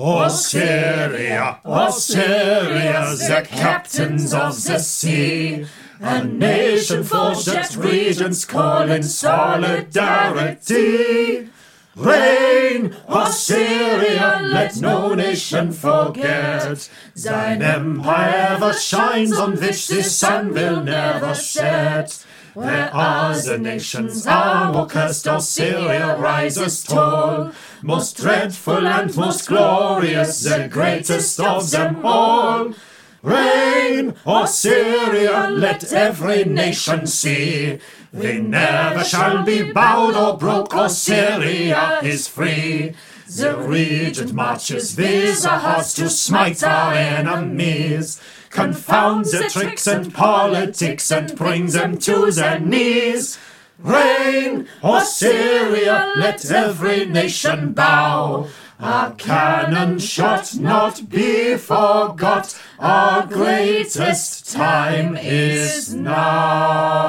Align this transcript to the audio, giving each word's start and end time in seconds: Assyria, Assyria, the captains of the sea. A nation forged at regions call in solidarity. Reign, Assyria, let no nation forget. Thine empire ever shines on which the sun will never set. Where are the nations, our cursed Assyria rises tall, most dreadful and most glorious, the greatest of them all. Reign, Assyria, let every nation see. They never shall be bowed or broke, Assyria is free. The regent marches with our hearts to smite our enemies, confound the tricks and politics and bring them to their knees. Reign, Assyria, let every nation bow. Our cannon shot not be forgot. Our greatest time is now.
Assyria, 0.00 1.58
Assyria, 1.64 3.16
the 3.16 3.44
captains 3.48 4.32
of 4.32 4.62
the 4.62 4.78
sea. 4.78 5.66
A 6.00 6.22
nation 6.22 7.02
forged 7.02 7.48
at 7.48 7.74
regions 7.74 8.44
call 8.44 8.88
in 8.90 9.02
solidarity. 9.02 11.48
Reign, 12.88 13.00
Assyria, 13.08 14.40
let 14.42 14.80
no 14.80 15.14
nation 15.14 15.72
forget. 15.72 16.88
Thine 17.14 17.62
empire 17.62 18.56
ever 18.56 18.72
shines 18.72 19.32
on 19.32 19.56
which 19.56 19.88
the 19.88 20.02
sun 20.02 20.52
will 20.52 20.82
never 20.82 21.34
set. 21.34 22.24
Where 22.54 22.92
are 22.92 23.40
the 23.40 23.58
nations, 23.58 24.26
our 24.26 24.86
cursed 24.86 25.26
Assyria 25.26 26.18
rises 26.18 26.82
tall, 26.82 27.52
most 27.82 28.16
dreadful 28.16 28.86
and 28.86 29.14
most 29.16 29.46
glorious, 29.46 30.42
the 30.42 30.68
greatest 30.68 31.38
of 31.38 31.70
them 31.70 32.04
all. 32.04 32.74
Reign, 33.22 34.14
Assyria, 34.24 35.50
let 35.50 35.92
every 35.92 36.44
nation 36.44 37.06
see. 37.06 37.78
They 38.12 38.40
never 38.40 39.04
shall 39.04 39.44
be 39.44 39.72
bowed 39.72 40.14
or 40.14 40.36
broke, 40.38 40.72
Assyria 40.74 42.00
is 42.02 42.28
free. 42.28 42.94
The 43.28 43.56
regent 43.56 44.32
marches 44.32 44.96
with 44.96 45.44
our 45.46 45.58
hearts 45.58 45.92
to 45.94 46.08
smite 46.08 46.62
our 46.62 46.94
enemies, 46.94 48.22
confound 48.50 49.26
the 49.26 49.50
tricks 49.50 49.86
and 49.86 50.14
politics 50.14 51.10
and 51.10 51.36
bring 51.36 51.66
them 51.66 51.98
to 51.98 52.30
their 52.30 52.58
knees. 52.58 53.38
Reign, 53.78 54.66
Assyria, 54.82 56.14
let 56.16 56.50
every 56.50 57.04
nation 57.04 57.72
bow. 57.72 58.48
Our 58.80 59.12
cannon 59.14 59.98
shot 59.98 60.54
not 60.56 61.10
be 61.10 61.56
forgot. 61.56 62.58
Our 62.80 63.26
greatest 63.26 64.52
time 64.52 65.16
is 65.16 65.92
now. 65.92 67.07